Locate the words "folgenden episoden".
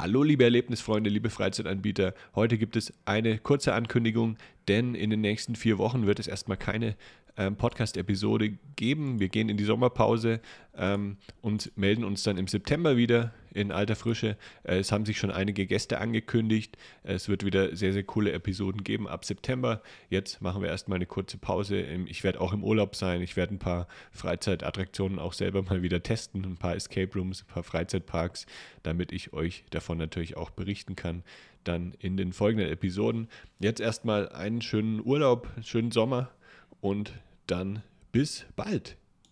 32.32-33.28